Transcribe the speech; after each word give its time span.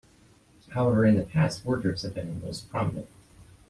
However, 0.69 1.05
in 1.05 1.13
the 1.15 1.21
past 1.21 1.63
wardrobes 1.63 2.01
have 2.01 2.15
been 2.15 2.39
the 2.39 2.45
most 2.47 2.71
prominent. 2.71 3.07